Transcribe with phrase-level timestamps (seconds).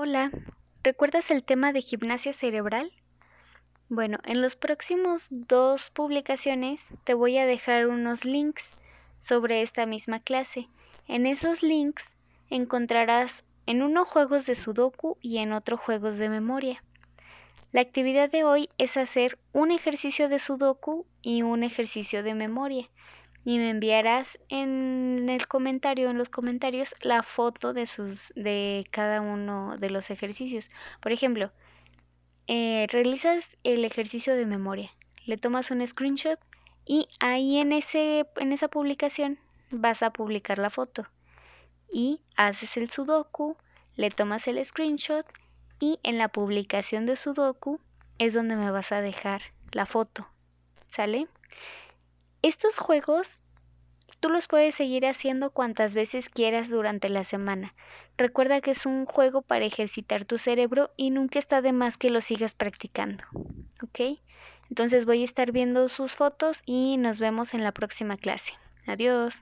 [0.00, 0.30] Hola,
[0.84, 2.92] ¿recuerdas el tema de gimnasia cerebral?
[3.88, 8.64] Bueno, en los próximos dos publicaciones te voy a dejar unos links
[9.18, 10.68] sobre esta misma clase.
[11.08, 12.04] En esos links
[12.48, 16.84] encontrarás en uno juegos de sudoku y en otro juegos de memoria.
[17.72, 22.88] La actividad de hoy es hacer un ejercicio de sudoku y un ejercicio de memoria
[23.44, 29.20] y me enviarás en el comentario, en los comentarios, la foto de sus, de cada
[29.20, 30.70] uno de los ejercicios.
[31.00, 31.50] Por ejemplo,
[32.46, 34.90] eh, realizas el ejercicio de memoria,
[35.24, 36.38] le tomas un screenshot
[36.86, 39.38] y ahí en ese, en esa publicación
[39.70, 41.06] vas a publicar la foto
[41.92, 43.56] y haces el sudoku,
[43.96, 45.26] le tomas el screenshot
[45.80, 47.80] y en la publicación de sudoku
[48.18, 49.42] es donde me vas a dejar
[49.72, 50.26] la foto,
[50.88, 51.28] ¿sale?
[52.42, 53.28] Estos juegos
[54.20, 57.74] tú los puedes seguir haciendo cuantas veces quieras durante la semana.
[58.16, 62.10] Recuerda que es un juego para ejercitar tu cerebro y nunca está de más que
[62.10, 63.24] lo sigas practicando.
[63.82, 64.18] ¿Ok?
[64.70, 68.52] Entonces voy a estar viendo sus fotos y nos vemos en la próxima clase.
[68.86, 69.40] Adiós.